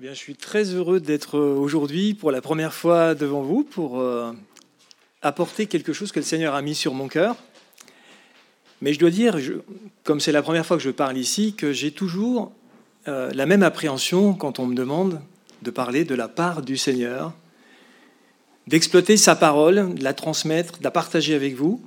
[0.00, 4.00] Eh bien, je suis très heureux d'être aujourd'hui pour la première fois devant vous pour
[4.00, 4.32] euh,
[5.20, 7.36] apporter quelque chose que le Seigneur a mis sur mon cœur.
[8.80, 9.36] Mais je dois dire,
[10.02, 12.50] comme c'est la première fois que je parle ici, que j'ai toujours
[13.08, 15.20] euh, la même appréhension quand on me demande
[15.60, 17.34] de parler de la part du Seigneur,
[18.68, 21.78] d'exploiter sa parole, de la transmettre, de la partager avec vous.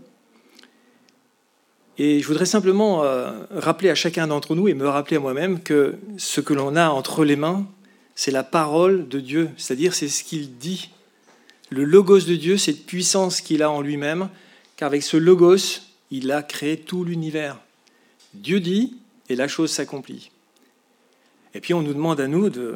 [1.98, 5.61] Et je voudrais simplement euh, rappeler à chacun d'entre nous et me rappeler à moi-même
[5.61, 7.66] que ce que l'on a entre les mains,
[8.16, 10.90] c'est la parole de Dieu, c'est-à-dire c'est ce qu'il dit.
[11.70, 14.30] Le logos de Dieu, cette puissance qu'il a en lui-même,
[14.76, 15.81] car avec ce logos,
[16.12, 17.59] il a créé tout l'univers.
[18.34, 18.98] Dieu dit
[19.30, 20.31] et la chose s'accomplit.
[21.54, 22.76] Et puis on nous demande à nous de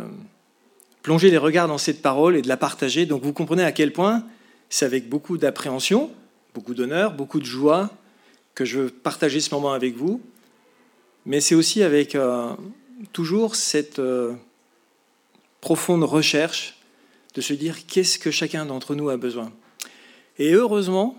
[1.03, 3.05] plonger les regards dans cette parole et de la partager.
[3.05, 4.23] Donc vous comprenez à quel point
[4.69, 6.11] c'est avec beaucoup d'appréhension,
[6.53, 7.89] beaucoup d'honneur, beaucoup de joie
[8.55, 10.21] que je veux partager ce moment avec vous.
[11.25, 12.53] Mais c'est aussi avec euh,
[13.13, 14.33] toujours cette euh,
[15.67, 16.75] profonde recherche
[17.35, 19.51] de se dire qu'est-ce que chacun d'entre nous a besoin.
[20.39, 21.17] Et heureusement,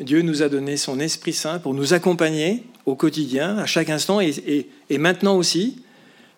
[0.00, 4.20] Dieu nous a donné son Esprit Saint pour nous accompagner au quotidien, à chaque instant
[4.20, 5.82] et, et maintenant aussi,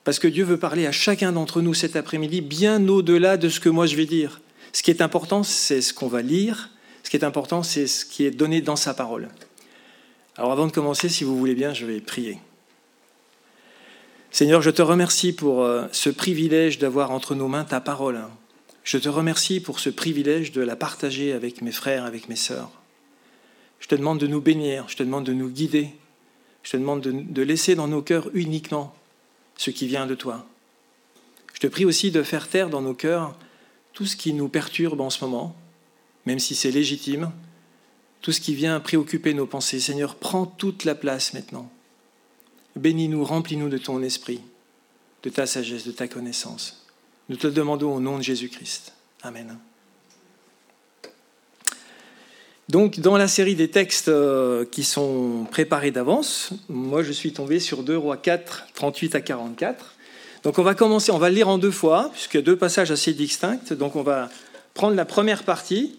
[0.02, 3.60] parce que Dieu veut parler à chacun d'entre nous cet après-midi, bien au-delà de ce
[3.60, 4.40] que moi je vais dire.
[4.72, 6.70] Ce qui est important, c'est ce qu'on va lire,
[7.02, 9.28] ce qui est important, c'est ce qui est donné dans sa parole.
[10.38, 12.38] Alors avant de commencer, si vous voulez bien, je vais prier.
[14.32, 18.20] Seigneur, je te remercie pour euh, ce privilège d'avoir entre nos mains ta parole.
[18.84, 22.70] Je te remercie pour ce privilège de la partager avec mes frères, avec mes sœurs.
[23.80, 25.88] Je te demande de nous bénir, je te demande de nous guider,
[26.62, 28.94] je te demande de laisser dans nos cœurs uniquement
[29.56, 30.46] ce qui vient de toi.
[31.54, 33.36] Je te prie aussi de faire taire dans nos cœurs
[33.92, 35.56] tout ce qui nous perturbe en ce moment,
[36.24, 37.32] même si c'est légitime,
[38.22, 39.80] tout ce qui vient préoccuper nos pensées.
[39.80, 41.70] Seigneur, prends toute la place maintenant.
[42.76, 44.40] Bénis-nous, remplis-nous de ton esprit,
[45.22, 46.86] de ta sagesse, de ta connaissance.
[47.28, 48.92] Nous te le demandons au nom de Jésus-Christ.
[49.22, 49.56] Amen.
[52.68, 57.58] Donc, dans la série des textes euh, qui sont préparés d'avance, moi je suis tombé
[57.58, 59.94] sur 2 Rois 4, 38 à 44.
[60.44, 62.92] Donc, on va commencer, on va lire en deux fois, puisqu'il y a deux passages
[62.92, 63.58] assez distincts.
[63.72, 64.30] Donc, on va
[64.74, 65.98] prendre la première partie.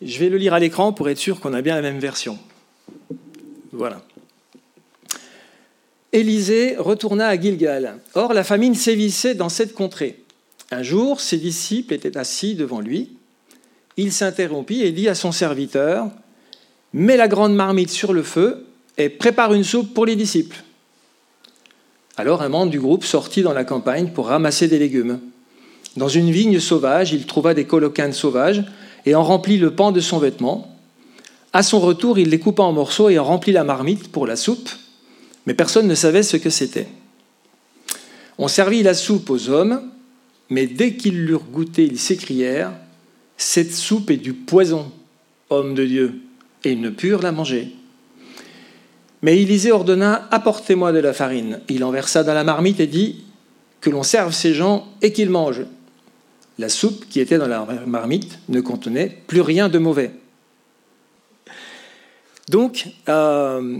[0.00, 2.38] Je vais le lire à l'écran pour être sûr qu'on a bien la même version.
[3.72, 4.02] Voilà.
[6.16, 7.98] Élisée retourna à Gilgal.
[8.14, 10.24] Or, la famine sévissait dans cette contrée.
[10.70, 13.10] Un jour, ses disciples étaient assis devant lui.
[13.98, 16.08] Il s'interrompit et dit à son serviteur
[16.94, 18.64] Mets la grande marmite sur le feu
[18.96, 20.64] et prépare une soupe pour les disciples.
[22.16, 25.20] Alors un membre du groupe sortit dans la campagne pour ramasser des légumes.
[25.98, 28.64] Dans une vigne sauvage, il trouva des colocanes sauvages
[29.04, 30.74] et en remplit le pan de son vêtement.
[31.52, 34.36] À son retour, il les coupa en morceaux et en remplit la marmite pour la
[34.36, 34.70] soupe
[35.46, 36.88] mais personne ne savait ce que c'était.
[38.38, 39.80] On servit la soupe aux hommes,
[40.50, 42.72] mais dès qu'ils l'eurent goûté, ils s'écrièrent
[43.36, 44.92] Cette soupe est du poison,
[45.50, 46.20] homme de Dieu,
[46.64, 47.72] et ils ne purent la manger.
[49.22, 51.60] Mais Élisée ordonna Apportez-moi de la farine.
[51.68, 53.24] Il en versa dans la marmite et dit
[53.80, 55.64] Que l'on serve ces gens et qu'ils mangent.
[56.58, 60.10] La soupe qui était dans la marmite ne contenait plus rien de mauvais.
[62.48, 63.78] Donc, euh,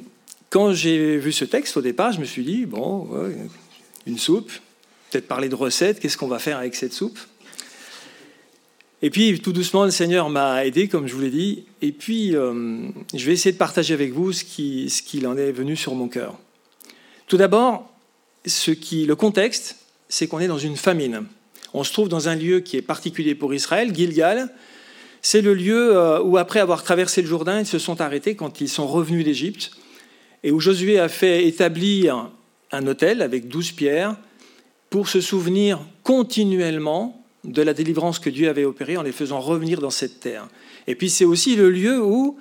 [0.51, 3.09] quand j'ai vu ce texte au départ, je me suis dit, bon,
[4.07, 4.51] une soupe,
[5.11, 7.19] peut-être parler de recettes, qu'est-ce qu'on va faire avec cette soupe?
[9.03, 12.35] Et puis, tout doucement, le Seigneur m'a aidé, comme je vous l'ai dit, et puis
[12.35, 16.09] euh, je vais essayer de partager avec vous ce qu'il en est venu sur mon
[16.09, 16.39] cœur.
[17.27, 17.93] Tout d'abord,
[18.45, 19.77] le contexte,
[20.09, 21.27] c'est qu'on est dans une famine.
[21.75, 24.49] On se trouve dans un lieu qui est particulier pour Israël, Gilgal.
[25.21, 28.61] C'est le lieu euh, où, après avoir traversé le Jourdain, ils se sont arrêtés quand
[28.61, 29.73] ils sont revenus d'Égypte
[30.47, 32.31] et où Josué a fait établir
[32.71, 34.15] un hôtel avec douze pierres
[34.91, 39.81] pour se souvenir continuellement de la délivrance que Dieu avait opérée en les faisant revenir
[39.81, 40.47] dans cette terre.
[40.87, 42.39] Et puis c'est aussi le lieu où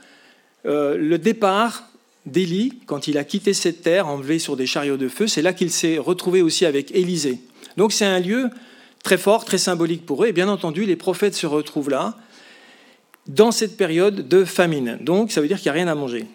[0.67, 1.89] euh, le départ
[2.27, 5.51] d'Élie, quand il a quitté cette terre, enlevé sur des chariots de feu, c'est là
[5.51, 7.39] qu'il s'est retrouvé aussi avec Élisée.
[7.75, 8.51] Donc c'est un lieu
[9.03, 10.27] très fort, très symbolique pour eux.
[10.27, 12.15] Et bien entendu, les prophètes se retrouvent là,
[13.25, 14.99] dans cette période de famine.
[15.01, 16.27] Donc ça veut dire qu'il n'y a rien à manger.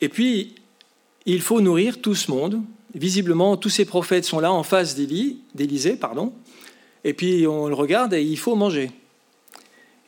[0.00, 0.54] Et puis,
[1.26, 2.60] il faut nourrir tout ce monde.
[2.94, 6.32] Visiblement, tous ces prophètes sont là en face d'Élysée, pardon.
[7.04, 8.90] Et puis, on le regarde et il faut manger.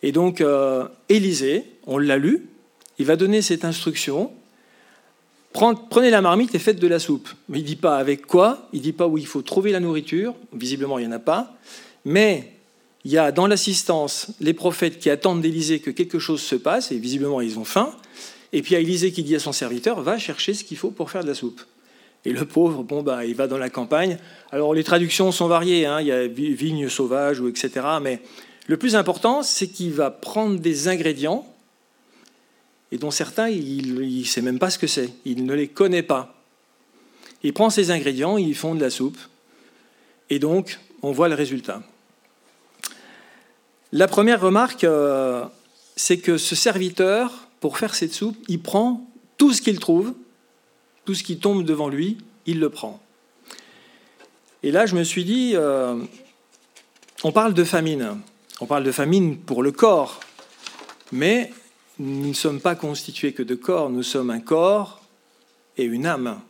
[0.03, 2.49] Et donc, euh, Élisée, on l'a lu,
[2.99, 4.33] il va donner cette instruction.
[5.53, 7.29] Prenez la marmite et faites de la soupe.
[7.51, 9.81] Il ne dit pas avec quoi, il ne dit pas où il faut trouver la
[9.81, 10.35] nourriture.
[10.53, 11.57] Visiblement, il n'y en a pas.
[12.05, 12.53] Mais
[13.05, 16.91] il y a dans l'assistance les prophètes qui attendent d'Élysée que quelque chose se passe,
[16.91, 17.95] et visiblement, ils ont faim.
[18.53, 20.77] Et puis il y a Élisée qui dit à son serviteur, va chercher ce qu'il
[20.77, 21.63] faut pour faire de la soupe.
[22.25, 24.19] Et le pauvre, bon, bah, il va dans la campagne.
[24.53, 26.01] Alors les traductions sont variées, hein.
[26.01, 27.71] il y a vigne sauvage ou etc.
[28.01, 28.21] Mais
[28.69, 31.47] le plus important, c'est qu'il va prendre des ingrédients
[32.93, 36.03] et dont certains, il ne sait même pas ce que c'est, il ne les connaît
[36.03, 36.35] pas.
[37.43, 39.19] Il prend ces ingrédients, il font de la soupe,
[40.29, 41.83] et donc on voit le résultat.
[43.93, 45.45] La première remarque, euh,
[45.97, 50.15] c'est que ce serviteur, pour faire cette soupe, il prend tout ce qu'il trouve,
[51.05, 53.01] tout ce qui tombe devant lui, il le prend.
[54.65, 55.97] Et là, je me suis dit, euh,
[57.23, 58.21] on parle de famine.
[58.61, 60.19] On parle de famine pour le corps,
[61.13, 61.53] mais
[62.01, 65.01] nous ne sommes pas constitués que de corps, nous sommes un corps
[65.77, 66.41] et une âme,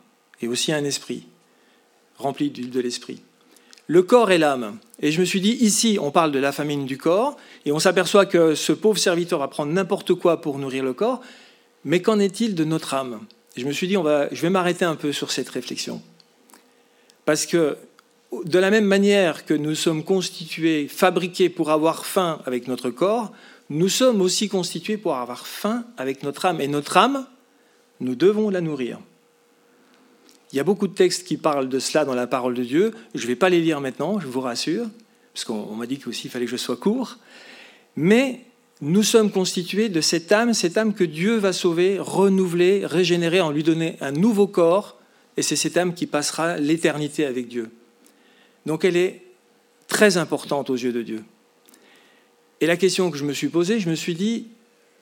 [0.41, 1.27] et aussi un esprit,
[2.17, 3.21] rempli de l'esprit.
[3.87, 4.77] Le corps et l'âme.
[5.01, 7.79] Et je me suis dit, ici, on parle de la famine du corps, et on
[7.79, 11.21] s'aperçoit que ce pauvre serviteur va prendre n'importe quoi pour nourrir le corps,
[11.83, 13.19] mais qu'en est-il de notre âme?
[13.57, 16.01] Je me suis dit, on va, je vais m'arrêter un peu sur cette réflexion.
[17.25, 17.77] Parce que
[18.45, 23.31] de la même manière que nous sommes constitués, fabriqués pour avoir faim avec notre corps,
[23.69, 26.61] nous sommes aussi constitués pour avoir faim avec notre âme.
[26.61, 27.25] Et notre âme,
[27.99, 28.99] nous devons la nourrir.
[30.53, 32.93] Il y a beaucoup de textes qui parlent de cela dans la parole de Dieu.
[33.15, 34.85] Je ne vais pas les lire maintenant, je vous rassure,
[35.33, 37.17] parce qu'on m'a dit qu'il fallait que je sois court.
[37.95, 38.41] Mais
[38.79, 43.49] nous sommes constitués de cette âme, cette âme que Dieu va sauver, renouveler, régénérer, en
[43.49, 44.99] lui donner un nouveau corps.
[45.37, 47.71] Et c'est cette âme qui passera l'éternité avec Dieu.
[48.67, 49.23] Donc elle est
[49.87, 51.23] très importante aux yeux de Dieu.
[52.61, 54.49] Et la question que je me suis posée, je me suis dit,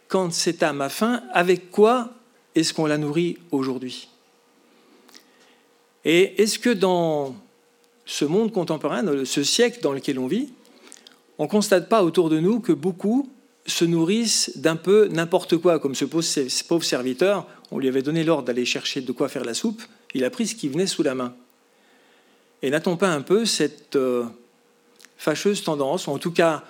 [0.08, 2.14] quand cette âme a faim, avec quoi
[2.56, 4.08] est-ce qu'on la nourrit aujourd'hui?
[6.06, 7.36] Et est-ce que dans
[8.06, 10.50] ce monde contemporain, ce siècle dans lequel on vit,
[11.38, 13.30] on ne constate pas autour de nous que beaucoup
[13.68, 18.44] se nourrissent d'un peu n'importe quoi, comme ce pauvre serviteur, on lui avait donné l'ordre
[18.44, 19.82] d'aller chercher de quoi faire la soupe,
[20.14, 21.34] il a pris ce qui venait sous la main.
[22.62, 24.26] Et n'a-t-on pas un peu cette euh,
[25.18, 26.64] fâcheuse tendance, ou en tout cas,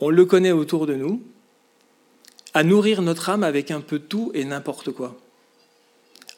[0.00, 1.22] on le connaît autour de nous,
[2.54, 5.16] à nourrir notre âme avec un peu tout et n'importe quoi?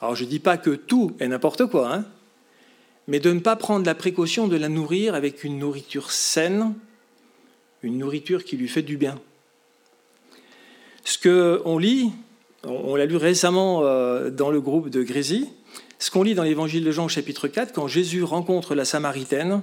[0.00, 2.04] Alors je ne dis pas que tout et n'importe quoi, hein,
[3.08, 6.74] mais de ne pas prendre la précaution de la nourrir avec une nourriture saine,
[7.82, 9.18] une nourriture qui lui fait du bien.
[11.04, 12.12] Ce qu'on lit,
[12.64, 15.48] on l'a lu récemment euh, dans le groupe de Grésy,
[15.98, 19.62] ce qu'on lit dans l'évangile de Jean chapitre 4, quand Jésus rencontre la Samaritaine,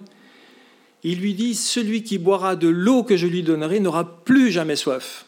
[1.03, 4.75] il lui dit, Celui qui boira de l'eau que je lui donnerai n'aura plus jamais
[4.75, 5.25] soif.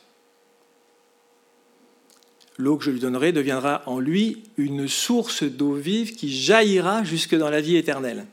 [2.57, 7.35] L'eau que je lui donnerai deviendra en lui une source d'eau vive qui jaillira jusque
[7.35, 8.25] dans la vie éternelle.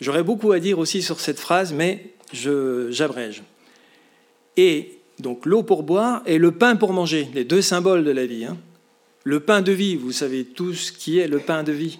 [0.00, 3.42] J'aurais beaucoup à dire aussi sur cette phrase, mais j'abrège.
[4.56, 8.26] Et donc l'eau pour boire et le pain pour manger, les deux symboles de la
[8.26, 8.46] vie.
[8.46, 8.56] Hein.
[9.24, 11.98] Le pain de vie, vous savez tous qui est le pain de vie.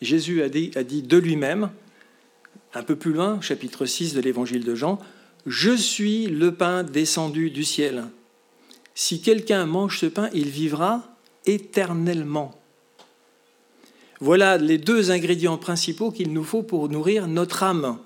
[0.00, 1.70] Jésus a dit, a dit de lui-même,
[2.74, 4.98] un peu plus loin, chapitre 6 de l'évangile de Jean,
[5.46, 8.04] Je suis le pain descendu du ciel.
[8.94, 11.02] Si quelqu'un mange ce pain, il vivra
[11.46, 12.52] éternellement.
[14.20, 17.98] Voilà les deux ingrédients principaux qu'il nous faut pour nourrir notre âme.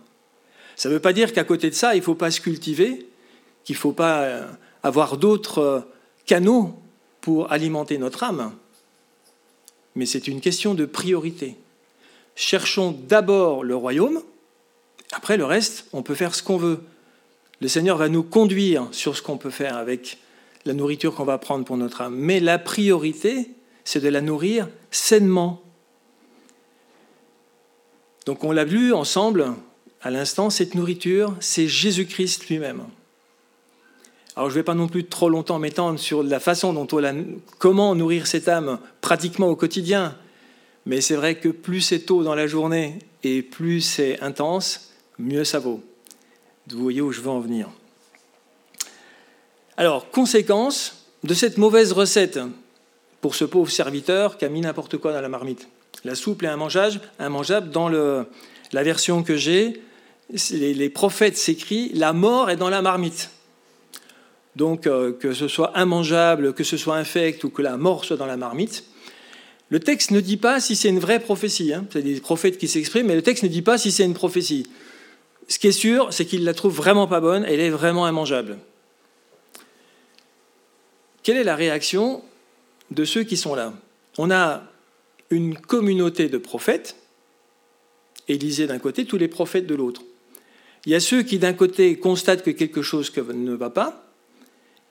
[0.76, 3.08] Ça ne veut pas dire qu'à côté de ça, il ne faut pas se cultiver,
[3.64, 4.46] qu'il ne faut pas euh,
[4.82, 5.80] avoir d'autres euh,
[6.24, 6.80] canaux
[7.20, 8.52] pour alimenter notre âme,
[9.96, 11.56] mais c'est une question de priorité.
[12.36, 14.22] Cherchons d'abord le royaume,
[15.12, 16.80] après le reste, on peut faire ce qu'on veut.
[17.60, 20.18] Le Seigneur va nous conduire sur ce qu'on peut faire avec
[20.66, 22.14] la nourriture qu'on va prendre pour notre âme.
[22.16, 23.50] Mais la priorité,
[23.84, 25.62] c'est de la nourrir sainement.
[28.26, 29.54] Donc on l'a vu ensemble
[30.02, 32.82] à l'instant, cette nourriture, c'est Jésus-Christ lui-même.
[34.36, 36.98] Alors je ne vais pas non plus trop longtemps m'étendre sur la façon dont on
[36.98, 37.14] la,
[37.58, 40.14] comment nourrir cette âme pratiquement au quotidien,
[40.84, 45.44] mais c'est vrai que plus c'est tôt dans la journée et plus c'est intense, mieux
[45.44, 45.82] ça vaut.
[46.70, 47.68] Vous voyez où je veux en venir.
[49.76, 52.38] Alors, conséquence de cette mauvaise recette
[53.20, 55.68] pour ce pauvre serviteur qui a mis n'importe quoi dans la marmite.
[56.04, 59.82] La soupe est immangeable, immangeable dans la version que j'ai,
[60.50, 63.30] les, les prophètes s'écrient, la mort est dans la marmite.
[64.56, 68.16] Donc, euh, que ce soit immangeable, que ce soit infect ou que la mort soit
[68.16, 68.84] dans la marmite.
[69.68, 71.74] Le texte ne dit pas si c'est une vraie prophétie.
[71.74, 71.84] Hein.
[71.92, 74.66] C'est des prophètes qui s'expriment, mais le texte ne dit pas si c'est une prophétie.
[75.48, 78.56] Ce qui est sûr, c'est qu'il la trouve vraiment pas bonne, elle est vraiment immangeable.
[81.26, 82.22] Quelle est la réaction
[82.92, 83.74] de ceux qui sont là?
[84.16, 84.62] On a
[85.30, 86.94] une communauté de prophètes,
[88.28, 90.04] Élisée d'un côté, tous les prophètes de l'autre.
[90.84, 94.08] Il y a ceux qui d'un côté constatent que quelque chose ne va pas,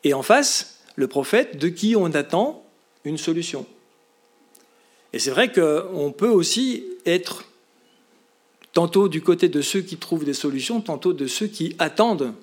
[0.04, 2.65] et en face, le prophète de qui on attend
[3.06, 3.65] une solution.
[5.13, 7.46] Et c'est vrai qu'on peut aussi être
[8.74, 12.34] tantôt du côté de ceux qui trouvent des solutions, tantôt de ceux qui attendent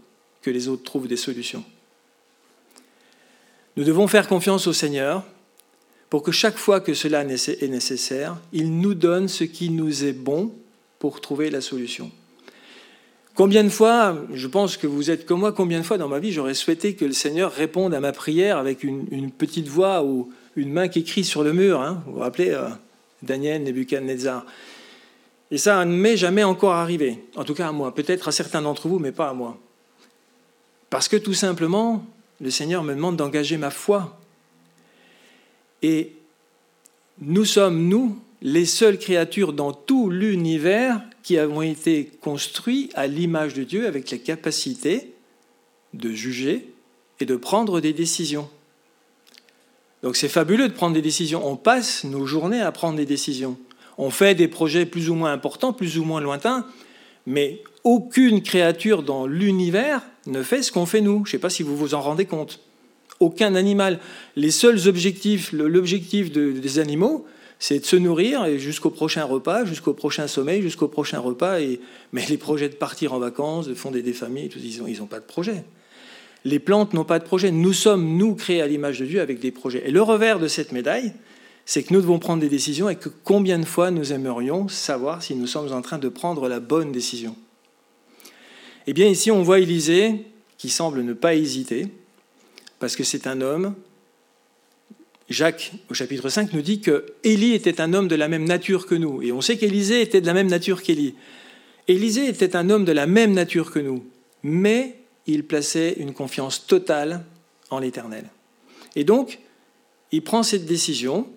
[0.41, 1.63] que les autres trouvent des solutions.
[3.77, 5.25] Nous devons faire confiance au Seigneur
[6.11, 10.13] pour que chaque fois que cela est nécessaire, il nous donne ce qui nous est
[10.13, 10.53] bon
[10.99, 12.11] pour trouver la solution.
[13.35, 16.19] Combien de fois, je pense que vous êtes comme moi, combien de fois dans ma
[16.19, 20.31] vie j'aurais souhaité que le Seigneur réponde à ma prière avec une, petite voix ou
[20.55, 21.81] une main qui crie sur le mur.
[21.81, 22.03] Hein.
[22.07, 22.69] Vous vous rappelez euh,
[23.23, 24.45] Daniel, Nebuchadnezzar.
[25.51, 28.61] Et ça ne m'est jamais encore arrivé, en tout cas à moi, peut-être à certains
[28.61, 29.59] d'entre vous, mais pas à moi.
[30.91, 32.05] Parce que tout simplement,
[32.43, 34.19] le Seigneur me demande d'engager ma foi.
[35.81, 36.13] Et
[37.21, 43.55] nous sommes, nous, les seules créatures dans tout l'univers qui avons été construits à l'image
[43.55, 45.13] de Dieu avec la capacité
[45.95, 46.69] de juger
[47.21, 48.51] et de prendre des décisions.
[50.03, 51.47] Donc c'est fabuleux de prendre des décisions.
[51.47, 53.57] On passe nos journées à prendre des décisions.
[53.99, 56.67] On fait des projets plus ou moins importants, plus ou moins lointains,
[57.25, 61.25] mais aucune créature dans l'univers ne fait ce qu'on fait nous.
[61.25, 62.61] Je ne sais pas si vous vous en rendez compte.
[63.21, 64.01] Aucun animal.
[64.37, 67.27] Les seuls objectifs, l'objectif des animaux,
[67.59, 71.61] c'est de se nourrir et jusqu'au prochain repas, jusqu'au prochain sommeil, jusqu'au prochain repas.
[71.61, 71.81] Et...
[72.13, 75.25] Mais les projets de partir en vacances, de fonder des familles, ils n'ont pas de
[75.25, 75.65] projet.
[76.45, 77.53] Les plantes n'ont pas de projet.
[77.53, 79.85] Nous sommes, nous, créés à l'image de Dieu avec des projets.
[79.87, 81.13] Et le revers de cette médaille,
[81.65, 85.23] c'est que nous devons prendre des décisions et que combien de fois nous aimerions savoir
[85.23, 87.37] si nous sommes en train de prendre la bonne décision.
[88.87, 90.27] Eh bien, ici, on voit Élisée
[90.59, 91.89] qui semble ne pas hésiter,
[92.79, 93.75] parce que c'est un homme.
[95.29, 98.87] Jacques, au chapitre 5, nous dit que Élie était un homme de la même nature
[98.87, 99.23] que nous.
[99.23, 101.15] Et on sait qu'Élisée était de la même nature qu'Élie.
[101.89, 104.05] Élisée était un homme de la même nature que nous,
[104.43, 107.25] mais il plaçait une confiance totale
[107.71, 108.31] en l'Éternel.
[108.95, 109.39] Et donc,
[110.11, 111.29] il prend cette décision,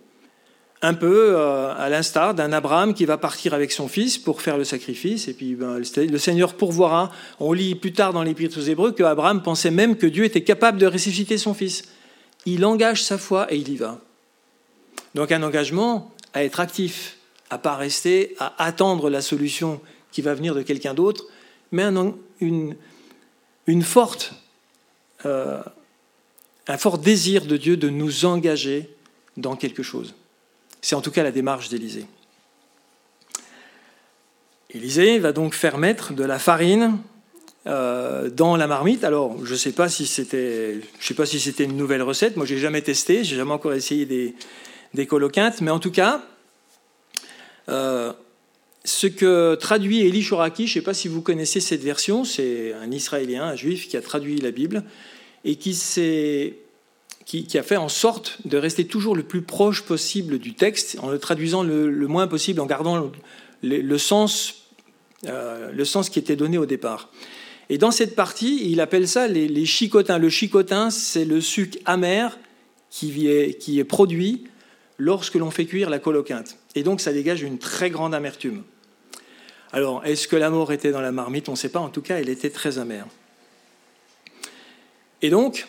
[0.85, 4.55] un peu euh, à l'instar d'un Abraham qui va partir avec son fils pour faire
[4.55, 7.11] le sacrifice, et puis ben, le Seigneur pourvoira.
[7.39, 10.43] On lit plus tard dans l'Épître aux Hébreux que Abraham pensait même que Dieu était
[10.43, 11.85] capable de ressusciter son fils.
[12.45, 13.99] Il engage sa foi et il y va.
[15.15, 17.17] Donc un engagement à être actif,
[17.49, 21.25] à pas rester à attendre la solution qui va venir de quelqu'un d'autre,
[21.71, 21.83] mais
[22.39, 24.33] une forte,
[25.25, 25.63] euh,
[26.67, 28.89] un fort désir de Dieu de nous engager
[29.35, 30.13] dans quelque chose.
[30.85, 32.05] C'est en tout cas la démarche d'Élisée.
[34.69, 36.99] Élisée va donc faire mettre de la farine
[37.65, 39.03] euh, dans la marmite.
[39.03, 40.79] Alors, je ne sais pas si c'était,
[41.57, 42.37] une nouvelle recette.
[42.37, 44.35] Moi, j'ai jamais testé, j'ai jamais encore essayé des,
[44.93, 45.07] des
[45.61, 46.23] mais en tout cas,
[47.67, 48.13] euh,
[48.83, 52.73] ce que traduit Eli Shoraki, je ne sais pas si vous connaissez cette version, c'est
[52.73, 54.83] un Israélien, un Juif qui a traduit la Bible
[55.45, 56.57] et qui s'est
[57.25, 61.09] qui, a fait en sorte de rester toujours le plus proche possible du texte, en
[61.09, 63.11] le traduisant le, moins possible, en gardant
[63.63, 64.67] le, sens,
[65.25, 67.09] euh, le sens qui était donné au départ.
[67.69, 70.19] Et dans cette partie, il appelle ça les, chicotins.
[70.19, 72.37] Le chicotin, c'est le sucre amer
[72.91, 74.43] qui est, qui est produit
[74.99, 76.57] lorsque l'on fait cuire la coloquinte.
[76.75, 78.63] Et donc, ça dégage une très grande amertume.
[79.73, 81.49] Alors, est-ce que la mort était dans la marmite?
[81.49, 81.79] On ne sait pas.
[81.79, 83.07] En tout cas, elle était très amère.
[85.23, 85.67] Et donc,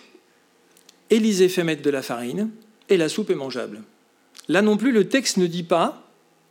[1.11, 2.51] Élisée fait mettre de la farine
[2.89, 3.83] et la soupe est mangeable.
[4.49, 6.03] Là non plus, le texte ne dit pas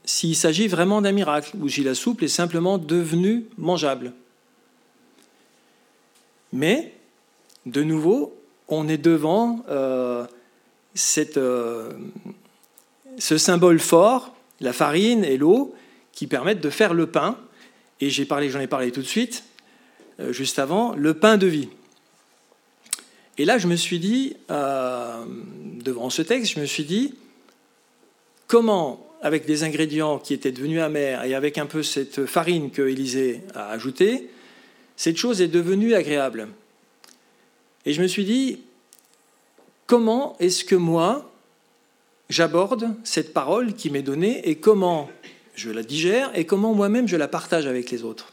[0.06, 4.14] s'il s'agit vraiment d'un miracle ou si la soupe est simplement devenue mangeable.
[6.54, 6.94] Mais,
[7.66, 8.36] de nouveau,
[8.68, 10.26] on est devant euh,
[11.38, 11.92] euh,
[13.18, 15.76] ce symbole fort, la farine et l'eau,
[16.12, 17.38] qui permettent de faire le pain.
[18.00, 19.44] Et j'ai parlé, j'en ai parlé tout de suite,
[20.20, 21.70] euh, juste avant, le pain de vie.
[23.38, 25.25] Et là, je me suis dit, euh,
[25.84, 27.15] devant ce texte, je me suis dit,
[28.48, 32.84] comment, avec des ingrédients qui étaient devenus amers et avec un peu cette farine que
[32.84, 34.30] Élisée a ajoutée,
[34.96, 36.48] cette chose est devenue agréable.
[37.86, 38.62] Et je me suis dit,
[39.86, 41.32] comment est-ce que moi,
[42.30, 45.10] j'aborde cette parole qui m'est donnée et comment
[45.56, 48.32] je la digère et comment moi-même je la partage avec les autres?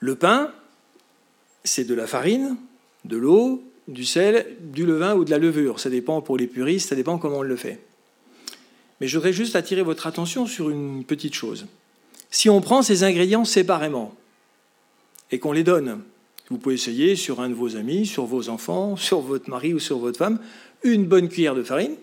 [0.00, 0.52] Le pain,
[1.64, 2.56] c'est de la farine,
[3.04, 5.80] de l'eau, du sel, du levain ou de la levure.
[5.80, 7.80] Ça dépend pour les puristes, ça dépend comment on le fait.
[9.00, 11.66] Mais je voudrais juste attirer votre attention sur une petite chose.
[12.30, 14.14] Si on prend ces ingrédients séparément
[15.30, 16.00] et qu'on les donne,
[16.50, 19.78] vous pouvez essayer sur un de vos amis, sur vos enfants, sur votre mari ou
[19.78, 20.38] sur votre femme,
[20.82, 21.96] une bonne cuillère de farine,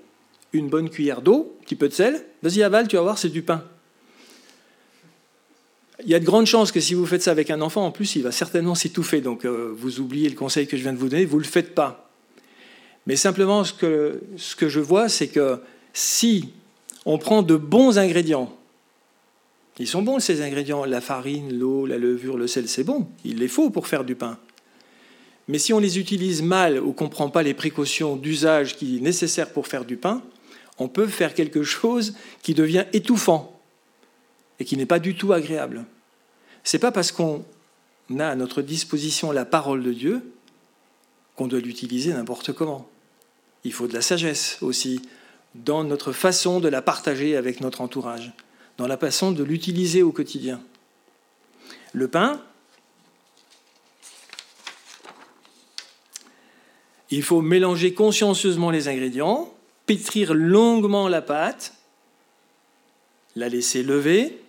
[0.54, 3.30] une bonne cuillère d'eau, un petit peu de sel, vas-y avale, tu vas voir, c'est
[3.30, 3.64] du pain.
[6.04, 7.92] Il y a de grandes chances que si vous faites ça avec un enfant, en
[7.92, 9.22] plus, il va certainement s'étouffer.
[9.22, 11.48] Donc, euh, vous oubliez le conseil que je viens de vous donner, vous ne le
[11.48, 12.12] faites pas.
[13.08, 15.60] Mais simplement, ce que, ce que je vois, c'est que
[15.94, 16.50] si
[17.06, 18.56] on prend de bons ingrédients,
[19.80, 23.38] ils sont bons ces ingrédients, la farine, l'eau, la levure, le sel, c'est bon, il
[23.38, 24.38] les faut pour faire du pain.
[25.48, 28.98] Mais si on les utilise mal ou qu'on ne prend pas les précautions d'usage qui
[28.98, 30.22] sont nécessaires pour faire du pain,
[30.78, 32.14] on peut faire quelque chose
[32.44, 33.57] qui devient étouffant
[34.60, 35.86] et qui n'est pas du tout agréable.
[36.64, 37.46] C'est pas parce qu'on
[38.20, 40.32] a à notre disposition la parole de Dieu
[41.36, 42.90] qu'on doit l'utiliser n'importe comment.
[43.64, 45.02] Il faut de la sagesse aussi
[45.56, 48.34] dans notre façon de la partager avec notre entourage,
[48.78, 50.62] dans la façon de l'utiliser au quotidien.
[51.94, 52.42] Le pain,
[57.10, 59.54] il faut mélanger consciencieusement les ingrédients,
[59.86, 61.74] pétrir longuement la pâte,
[63.36, 64.40] la laisser lever,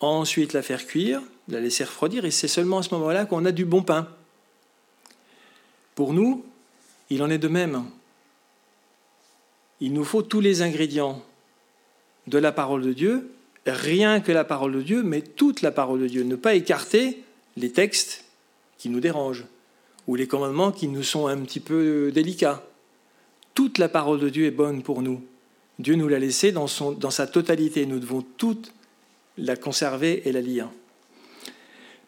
[0.00, 3.52] ensuite la faire cuire, la laisser refroidir, et c'est seulement à ce moment-là qu'on a
[3.52, 4.08] du bon pain.
[5.94, 6.44] Pour nous,
[7.10, 7.84] il en est de même.
[9.80, 11.22] Il nous faut tous les ingrédients
[12.26, 13.30] de la parole de Dieu,
[13.66, 16.22] rien que la parole de Dieu, mais toute la parole de Dieu.
[16.22, 17.22] Ne pas écarter
[17.56, 18.24] les textes
[18.78, 19.46] qui nous dérangent
[20.06, 22.62] ou les commandements qui nous sont un petit peu délicats.
[23.54, 25.22] Toute la parole de Dieu est bonne pour nous.
[25.78, 26.66] Dieu nous l'a laissée dans,
[26.98, 27.86] dans sa totalité.
[27.86, 28.72] Nous devons toute
[29.38, 30.68] la conserver et la lire.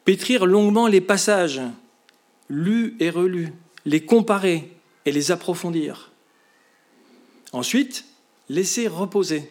[0.05, 1.61] Pétrir longuement les passages,
[2.49, 3.53] lus et relus,
[3.85, 4.71] les comparer
[5.07, 6.11] et les approfondir.
[7.53, 8.05] Ensuite,
[8.49, 9.51] laisser reposer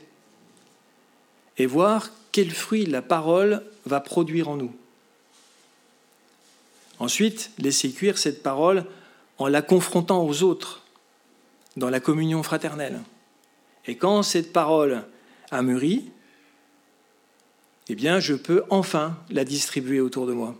[1.57, 4.73] et voir quel fruit la parole va produire en nous.
[6.99, 8.85] Ensuite, laisser cuire cette parole
[9.37, 10.83] en la confrontant aux autres,
[11.77, 12.99] dans la communion fraternelle.
[13.85, 15.03] Et quand cette parole
[15.49, 16.11] a mûri,
[17.89, 20.55] eh bien, je peux enfin la distribuer autour de moi.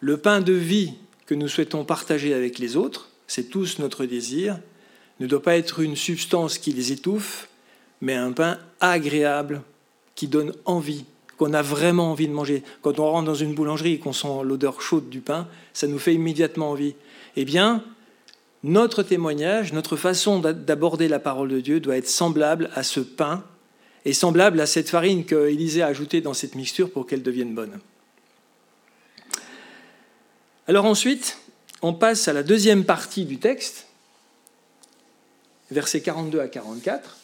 [0.00, 0.94] Le pain de vie
[1.26, 4.58] que nous souhaitons partager avec les autres, c'est tous notre désir,
[5.18, 7.48] ne doit pas être une substance qui les étouffe,
[8.00, 9.62] mais un pain agréable
[10.14, 11.04] qui donne envie,
[11.38, 12.62] qu'on a vraiment envie de manger.
[12.82, 15.98] Quand on rentre dans une boulangerie et qu'on sent l'odeur chaude du pain, ça nous
[15.98, 16.94] fait immédiatement envie.
[17.36, 17.84] Eh bien,
[18.62, 23.42] notre témoignage, notre façon d'aborder la parole de Dieu doit être semblable à ce pain
[24.04, 27.54] et semblable à cette farine que Élisée a ajoutée dans cette mixture pour qu'elle devienne
[27.54, 27.78] bonne.
[30.66, 31.38] Alors ensuite,
[31.82, 33.86] on passe à la deuxième partie du texte,
[35.70, 37.16] versets 42 à 44.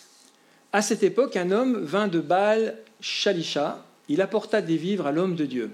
[0.72, 5.36] À cette époque, un homme vint de Baal Shalisha, il apporta des vivres à l'homme
[5.36, 5.70] de Dieu,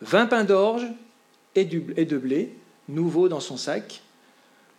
[0.00, 0.86] vingt pains d'orge
[1.54, 2.54] et de blé,
[2.88, 4.02] nouveaux dans son sac,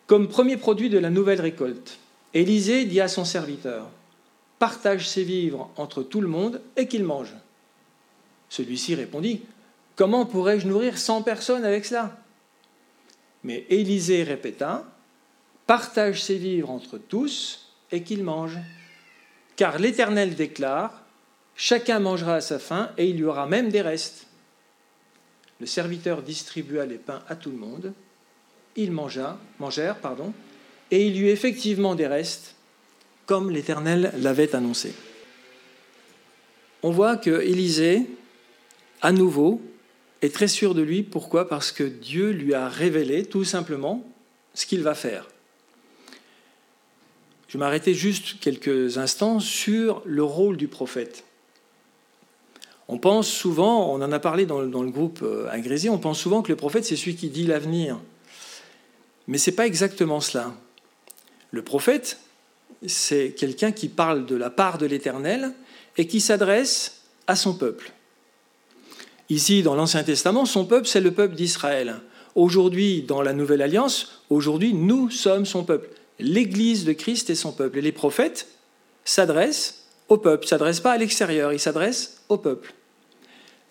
[0.05, 1.97] comme premier produit de la nouvelle récolte.
[2.33, 3.89] Élisée dit à son serviteur,
[4.59, 7.33] partage ses vivres entre tout le monde et qu'il mange.
[8.49, 9.43] Celui-ci répondit,
[9.95, 12.17] Comment pourrais-je nourrir cent personnes avec cela?
[13.43, 14.85] Mais Élisée répéta,
[15.65, 18.57] Partage ses vivres entre tous et qu'il mange.
[19.55, 21.03] Car l'Éternel déclare,
[21.59, 24.27] Chacun mangera à sa faim et il y aura même des restes.
[25.59, 27.93] Le serviteur distribua les pains à tout le monde.
[28.75, 30.33] Ils mangèrent, pardon,
[30.91, 32.56] et il y eut effectivement des restes
[33.27, 34.93] comme l'Éternel l'avait annoncé.
[36.81, 38.07] On voit que Élisée,
[39.01, 39.61] à nouveau,
[40.21, 41.03] est très sûr de lui.
[41.03, 41.47] Pourquoi?
[41.47, 44.03] Parce que Dieu lui a révélé tout simplement
[44.55, 45.27] ce qu'il va faire.
[47.47, 51.23] Je m'arrêtais juste quelques instants sur le rôle du prophète.
[52.87, 56.41] On pense souvent, on en a parlé dans, le groupe euh, Agrésé, on pense souvent
[56.41, 57.99] que le prophète, c'est celui qui dit l'avenir.
[59.27, 60.53] Mais ce n'est pas exactement cela.
[61.51, 62.19] Le prophète,
[62.85, 65.53] c'est quelqu'un qui parle de la part de l'Éternel
[65.97, 67.91] et qui s'adresse à son peuple.
[69.29, 72.01] Ici, dans l'Ancien Testament, son peuple, c'est le peuple d'Israël.
[72.35, 75.89] Aujourd'hui, dans la Nouvelle Alliance, aujourd'hui, nous sommes son peuple.
[76.19, 77.79] L'Église de Christ est son peuple.
[77.79, 78.47] Et les prophètes
[79.03, 82.73] s'adressent au peuple, ne s'adressent pas à l'extérieur, ils s'adressent au peuple.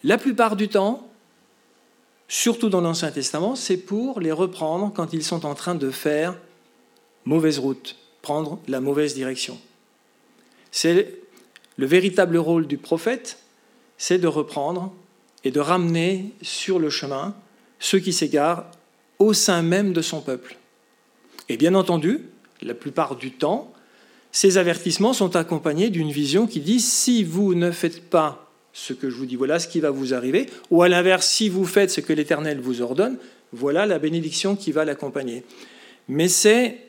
[0.05, 1.09] La plupart du temps,
[2.29, 6.37] surtout dans l'Ancien Testament, c'est pour les reprendre quand ils sont en train de faire
[7.25, 7.97] mauvaise route,
[8.69, 9.59] la mauvaise direction.
[10.71, 11.19] C'est
[11.77, 13.39] le véritable rôle du prophète,
[13.99, 14.93] c'est de reprendre
[15.45, 17.35] et de ramener sur le chemin
[17.79, 18.67] ceux qui s'égarent
[19.19, 20.57] au sein même de son peuple.
[21.49, 22.21] Et bien entendu,
[22.62, 23.73] la plupart du temps,
[24.33, 29.09] ces avertissements sont accompagnés d'une vision qui dit si vous ne faites pas ce que
[29.09, 31.91] je vous dis, voilà ce qui va vous arriver, ou à l'inverse, si vous faites
[31.91, 33.17] ce que l'Éternel vous ordonne,
[33.53, 35.45] voilà la bénédiction qui va l'accompagner.
[36.09, 36.86] Mais c'est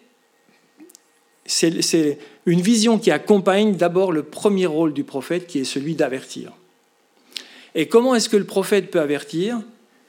[1.47, 6.51] c'est une vision qui accompagne d'abord le premier rôle du prophète, qui est celui d'avertir.
[7.73, 9.61] Et comment est-ce que le prophète peut avertir?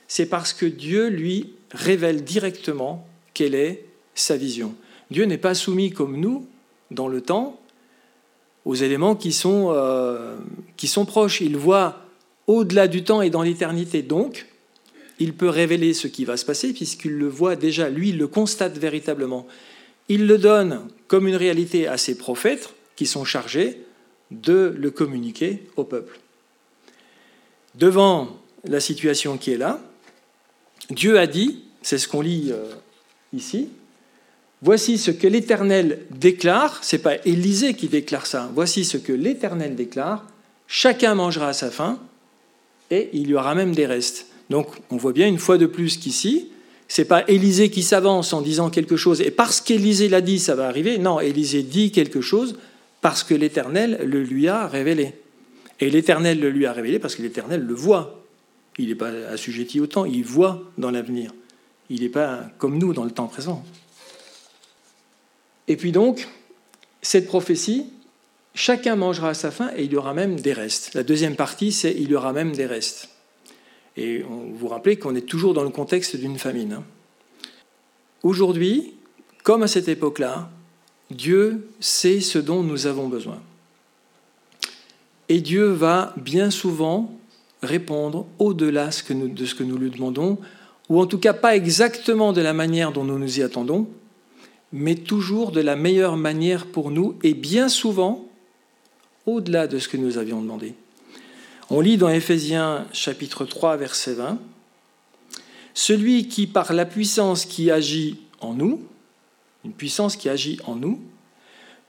[0.08, 4.74] C'est parce que Dieu lui révèle directement quelle est sa vision.
[5.10, 6.46] Dieu n'est pas soumis comme nous
[6.90, 7.60] dans le temps
[8.64, 10.36] aux éléments qui sont, euh,
[10.76, 11.40] qui sont proches.
[11.40, 12.02] Il voit
[12.46, 14.02] au-delà du temps et dans l'éternité.
[14.02, 14.46] Donc,
[15.18, 18.26] il peut révéler ce qui va se passer puisqu'il le voit déjà, lui, il le
[18.26, 19.46] constate véritablement.
[20.08, 23.82] Il le donne comme une réalité à ses prophètes qui sont chargés
[24.30, 26.18] de le communiquer au peuple.
[27.74, 29.80] Devant la situation qui est là,
[30.90, 32.72] Dieu a dit, c'est ce qu'on lit euh,
[33.32, 33.68] ici,
[34.62, 39.76] voici ce que l'Éternel déclare, c'est pas Élisée qui déclare ça, voici ce que l'Éternel
[39.76, 40.26] déclare,
[40.66, 41.98] chacun mangera à sa faim
[42.90, 44.26] et il y aura même des restes.
[44.50, 46.50] Donc on voit bien une fois de plus qu'ici,
[46.88, 50.54] c'est pas Élisée qui s'avance en disant quelque chose et parce qu'Élisée l'a dit, ça
[50.54, 50.96] va arriver.
[50.96, 52.58] Non, Élisée dit quelque chose
[53.02, 55.12] parce que l'Éternel le lui a révélé.
[55.80, 58.24] Et l'Éternel le lui a révélé parce que l'Éternel le voit.
[58.78, 61.32] Il n'est pas assujetti au temps, il voit dans l'avenir.
[61.90, 63.64] Il n'est pas comme nous dans le temps présent.
[65.68, 66.26] Et puis donc,
[67.02, 67.86] cette prophétie,
[68.54, 70.94] chacun mangera à sa faim et il y aura même des restes.
[70.94, 73.10] La deuxième partie, c'est il y aura même des restes.
[73.98, 76.72] Et vous vous rappelez qu'on est toujours dans le contexte d'une famine.
[76.74, 76.84] Hein.
[78.22, 78.94] Aujourd'hui,
[79.42, 80.50] comme à cette époque-là,
[81.10, 83.40] Dieu sait ce dont nous avons besoin.
[85.28, 87.12] Et Dieu va bien souvent
[87.60, 90.38] répondre au-delà de ce que nous lui demandons,
[90.88, 93.88] ou en tout cas pas exactement de la manière dont nous nous y attendons,
[94.72, 98.28] mais toujours de la meilleure manière pour nous, et bien souvent
[99.26, 100.74] au-delà de ce que nous avions demandé.
[101.70, 104.38] On lit dans Éphésiens chapitre 3 verset 20,
[105.74, 108.82] Celui qui par la puissance qui agit en nous,
[109.66, 110.98] une puissance qui agit en nous,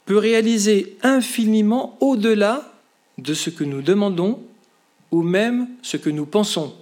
[0.03, 2.73] peut réaliser infiniment au-delà
[3.19, 4.43] de ce que nous demandons
[5.11, 6.75] ou même ce que nous pensons.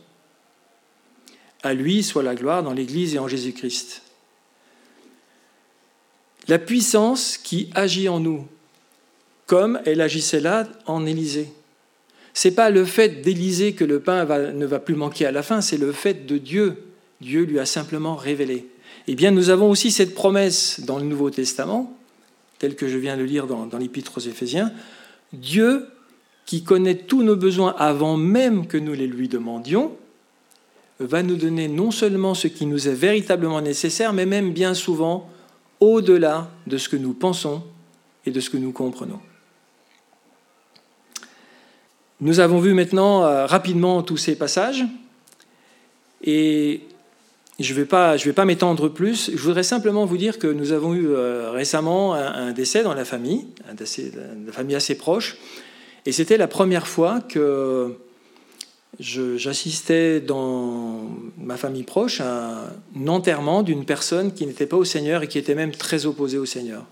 [1.62, 4.02] À lui soit la gloire dans l'Église et en Jésus-Christ.
[6.48, 8.48] La puissance qui agit en nous,
[9.46, 11.52] comme elle agissait là en Élysée.
[12.38, 14.24] C'est pas le fait d'Élysée que le pain
[14.54, 16.76] ne va plus manquer à la fin, c'est le fait de Dieu.
[17.20, 18.68] Dieu lui a simplement révélé.
[19.08, 21.98] Eh bien, nous avons aussi cette promesse dans le Nouveau Testament,
[22.60, 24.72] telle que je viens de lire dans, dans l'Épître aux Éphésiens.
[25.34, 25.88] Dieu
[26.46, 29.98] qui connaît tous nos besoins avant même que nous les lui demandions,
[31.00, 35.28] va nous donner non seulement ce qui nous est véritablement nécessaire, mais même bien souvent
[35.80, 37.64] au-delà de ce que nous pensons
[38.28, 39.22] et de ce que nous comprenons.
[42.20, 44.84] Nous avons vu maintenant euh, rapidement tous ces passages
[46.24, 46.82] et
[47.60, 49.32] je ne vais pas, m'étendre plus.
[49.32, 53.06] Je voudrais simplement vous dire que nous avons eu euh, récemment un, décès dans la
[53.06, 55.38] famille, un décès de famille assez proche.
[56.06, 57.96] Et c'était la première fois que
[59.00, 65.22] j'assistais dans ma famille proche à un enterrement d'une personne qui n'était pas au Seigneur
[65.22, 66.86] et qui était même très opposée au Seigneur.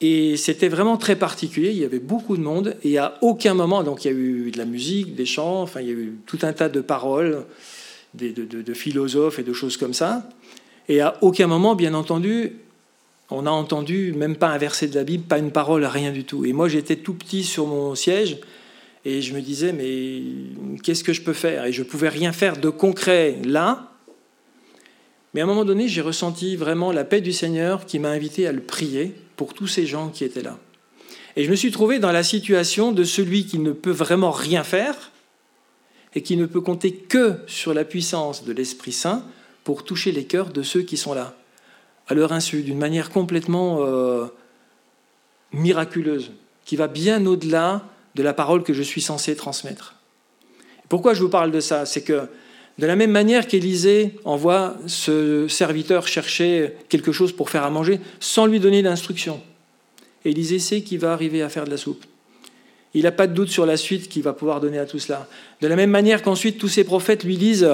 [0.00, 3.82] Et c'était vraiment très particulier, il y avait beaucoup de monde, et à aucun moment,
[3.82, 6.18] donc il y a eu de la musique, des chants, enfin il y a eu
[6.24, 7.44] tout un tas de paroles,
[8.14, 10.28] de, de philosophes et de choses comme ça,
[10.88, 12.52] et à aucun moment, bien entendu,
[13.30, 16.24] on n'a entendu même pas un verset de la Bible, pas une parole, rien du
[16.24, 16.46] tout.
[16.46, 18.38] Et moi, j'étais tout petit sur mon siège
[19.04, 20.22] et je me disais, mais
[20.82, 21.66] qu'est-ce que je peux faire?
[21.66, 23.92] Et je ne pouvais rien faire de concret là.
[25.34, 28.46] Mais à un moment donné, j'ai ressenti vraiment la paix du Seigneur qui m'a invité
[28.46, 30.58] à le prier pour tous ces gens qui étaient là.
[31.36, 34.64] Et je me suis trouvé dans la situation de celui qui ne peut vraiment rien
[34.64, 35.12] faire
[36.14, 39.24] et qui ne peut compter que sur la puissance de l'Esprit Saint
[39.62, 41.36] pour toucher les cœurs de ceux qui sont là
[42.08, 44.26] à leur insu, d'une manière complètement euh,
[45.52, 46.32] miraculeuse,
[46.64, 49.94] qui va bien au-delà de la parole que je suis censé transmettre.
[50.88, 51.86] Pourquoi je vous parle de ça?
[51.86, 52.28] C'est que
[52.78, 58.00] de la même manière qu'Élisée envoie ce serviteur chercher quelque chose pour faire à manger
[58.20, 59.40] sans lui donner d'instruction,
[60.24, 62.04] Élisée sait qu'il va arriver à faire de la soupe.
[62.94, 65.28] Il n'a pas de doute sur la suite qu'il va pouvoir donner à tout cela.
[65.60, 67.68] De la même manière qu'ensuite tous ces prophètes lui disent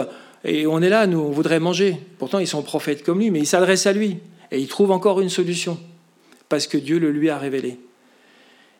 [0.44, 1.96] et on est là, nous, on voudrait manger.
[2.18, 4.18] Pourtant, ils sont prophètes comme lui, mais ils s'adressent à lui.
[4.50, 5.80] Et ils trouvent encore une solution,
[6.50, 7.78] parce que Dieu le lui a révélé.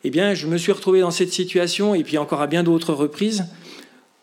[0.03, 2.93] Eh bien, je me suis retrouvé dans cette situation, et puis encore à bien d'autres
[2.93, 3.45] reprises,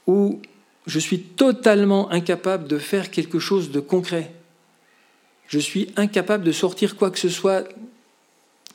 [0.07, 0.41] où
[0.87, 4.33] je suis totalement incapable de faire quelque chose de concret.
[5.49, 7.69] Je suis incapable de sortir quoi que ce soit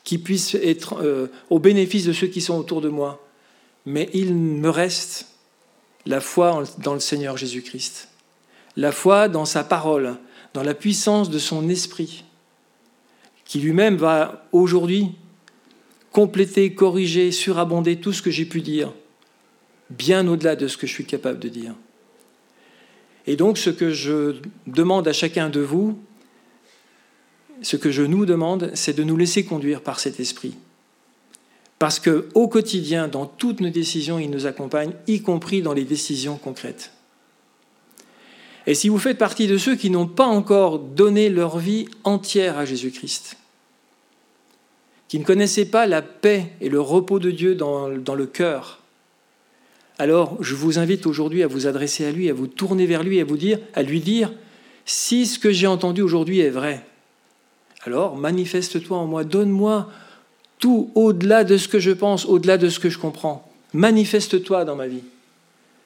[0.04, 3.26] qui puisse être euh, au bénéfice de ceux qui sont autour de moi.
[3.86, 5.28] Mais il me reste
[6.06, 8.10] la foi dans le Seigneur Jésus-Christ
[8.78, 10.16] la foi dans sa parole,
[10.54, 12.24] dans la puissance de son esprit,
[13.44, 15.10] qui lui-même va aujourd'hui
[16.12, 18.94] compléter, corriger, surabonder tout ce que j'ai pu dire,
[19.90, 21.74] bien au-delà de ce que je suis capable de dire.
[23.28, 24.36] Et donc ce que je
[24.66, 26.00] demande à chacun de vous,
[27.62, 30.56] ce que je nous demande, c'est de nous laisser conduire par cet esprit.
[31.78, 35.84] Parce que au quotidien, dans toutes nos décisions, il nous accompagne, y compris dans les
[35.84, 36.92] décisions concrètes.
[38.66, 42.58] Et si vous faites partie de ceux qui n'ont pas encore donné leur vie entière
[42.58, 43.38] à Jésus-Christ,
[45.08, 48.82] qui ne connaissaient pas la paix et le repos de Dieu dans, dans le cœur,
[50.00, 53.20] alors je vous invite aujourd'hui à vous adresser à lui, à vous tourner vers lui,
[53.20, 54.32] à vous dire, à lui dire,
[54.86, 56.86] si ce que j'ai entendu aujourd'hui est vrai,
[57.84, 59.90] alors manifeste-toi en moi, donne-moi
[60.60, 63.50] tout au-delà de ce que je pense, au-delà de ce que je comprends.
[63.74, 65.04] Manifeste-toi dans ma vie.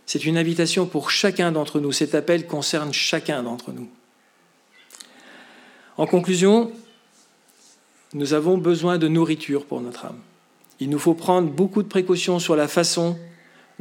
[0.05, 1.91] C'est une invitation pour chacun d'entre nous.
[1.91, 3.89] Cet appel concerne chacun d'entre nous.
[5.97, 6.71] En conclusion,
[8.13, 10.19] nous avons besoin de nourriture pour notre âme.
[10.79, 13.17] Il nous faut prendre beaucoup de précautions sur la façon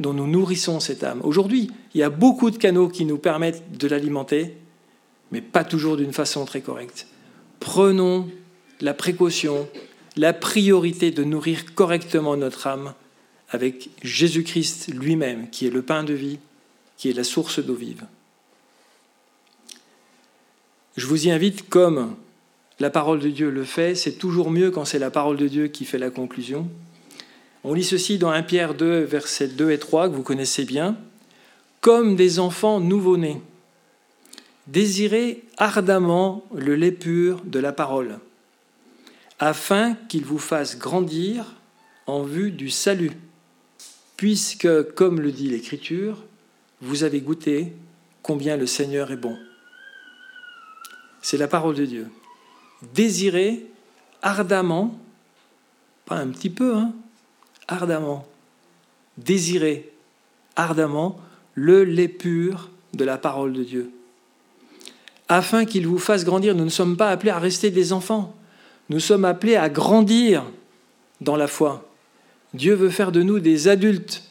[0.01, 1.21] dont nous nourrissons cette âme.
[1.23, 4.57] Aujourd'hui, il y a beaucoup de canaux qui nous permettent de l'alimenter,
[5.31, 7.07] mais pas toujours d'une façon très correcte.
[7.59, 8.29] Prenons
[8.81, 9.67] la précaution,
[10.17, 12.93] la priorité de nourrir correctement notre âme
[13.49, 16.39] avec Jésus-Christ lui-même, qui est le pain de vie,
[16.97, 18.05] qui est la source d'eau vive.
[20.97, 22.15] Je vous y invite comme
[22.79, 25.67] la parole de Dieu le fait, c'est toujours mieux quand c'est la parole de Dieu
[25.67, 26.67] qui fait la conclusion.
[27.63, 30.97] On lit ceci dans 1 Pierre 2, versets 2 et 3, que vous connaissez bien.
[31.79, 33.41] Comme des enfants nouveau-nés,
[34.67, 38.19] désirez ardemment le lait pur de la parole,
[39.39, 41.55] afin qu'il vous fasse grandir
[42.07, 43.11] en vue du salut,
[44.17, 46.23] puisque, comme le dit l'Écriture,
[46.81, 47.73] vous avez goûté
[48.21, 49.37] combien le Seigneur est bon.
[51.21, 52.07] C'est la parole de Dieu
[52.93, 53.65] désirer
[54.21, 54.99] ardemment,
[56.05, 56.93] pas un petit peu, hein,
[57.71, 58.27] ardemment,
[59.17, 59.91] désirer
[60.55, 61.19] ardemment
[61.55, 63.91] le lait pur de la parole de Dieu.
[65.29, 68.35] Afin qu'il vous fasse grandir, nous ne sommes pas appelés à rester des enfants,
[68.89, 70.43] nous sommes appelés à grandir
[71.21, 71.89] dans la foi.
[72.53, 74.23] Dieu veut faire de nous des adultes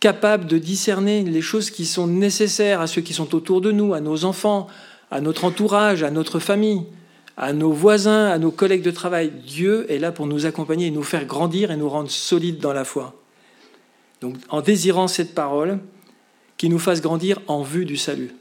[0.00, 3.94] capables de discerner les choses qui sont nécessaires à ceux qui sont autour de nous,
[3.94, 4.66] à nos enfants,
[5.10, 6.84] à notre entourage, à notre famille
[7.36, 9.30] à nos voisins, à nos collègues de travail.
[9.30, 12.72] Dieu est là pour nous accompagner et nous faire grandir et nous rendre solides dans
[12.72, 13.14] la foi.
[14.20, 15.78] Donc en désirant cette parole
[16.56, 18.34] qui nous fasse grandir en vue du salut.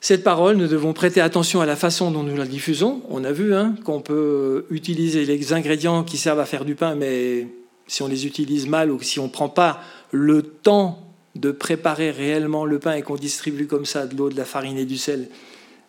[0.00, 3.02] Cette parole, nous devons prêter attention à la façon dont nous la diffusons.
[3.08, 6.94] On a vu hein, qu'on peut utiliser les ingrédients qui servent à faire du pain,
[6.94, 7.48] mais
[7.88, 9.80] si on les utilise mal ou si on ne prend pas
[10.12, 11.00] le temps
[11.34, 14.78] de préparer réellement le pain et qu'on distribue comme ça de l'eau, de la farine
[14.78, 15.28] et du sel,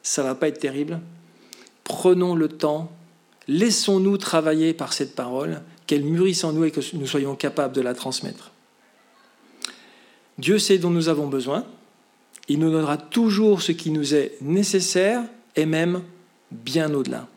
[0.09, 0.99] ça va pas être terrible.
[1.83, 2.91] Prenons le temps,
[3.47, 7.81] laissons-nous travailler par cette parole, qu'elle mûrisse en nous et que nous soyons capables de
[7.81, 8.49] la transmettre.
[10.39, 11.63] Dieu sait dont nous avons besoin.
[12.47, 15.21] Il nous donnera toujours ce qui nous est nécessaire
[15.55, 16.01] et même
[16.49, 17.27] bien au-delà.